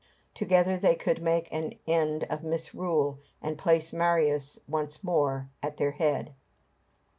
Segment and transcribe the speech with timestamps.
[0.33, 5.91] Together they could make an end of misrule, and place Marius once more at their
[5.91, 6.33] head.